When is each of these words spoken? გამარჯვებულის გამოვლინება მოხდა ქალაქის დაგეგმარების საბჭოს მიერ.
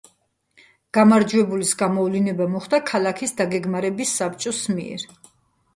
გამარჯვებულის 0.97 1.73
გამოვლინება 1.83 2.49
მოხდა 2.55 2.81
ქალაქის 2.93 3.39
დაგეგმარების 3.43 4.19
საბჭოს 4.23 4.65
მიერ. 4.79 5.09